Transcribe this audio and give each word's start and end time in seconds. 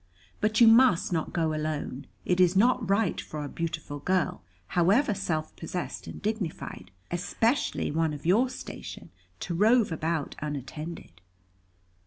But 0.39 0.59
you 0.59 0.67
must 0.67 1.13
not 1.13 1.31
go 1.31 1.53
alone. 1.53 2.07
It 2.25 2.39
is 2.39 2.55
not 2.55 2.89
right 2.89 3.21
for 3.21 3.43
a 3.45 3.47
beautiful 3.47 3.99
girl, 3.99 4.41
however 4.69 5.13
self 5.13 5.55
possessed 5.55 6.07
and 6.07 6.19
dignified, 6.19 6.89
especially 7.11 7.91
one 7.91 8.11
of 8.11 8.25
your 8.25 8.49
station, 8.49 9.11
to 9.41 9.53
rove 9.53 9.91
about 9.91 10.35
unattended." 10.39 11.21